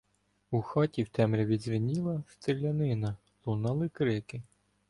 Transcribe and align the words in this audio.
У 0.51 0.61
хаті 0.61 1.03
в 1.03 1.09
темряві 1.09 1.57
дзвеніла 1.57 2.23
стрілянина, 2.27 3.17
лунали 3.45 3.89
крики. 3.89 4.41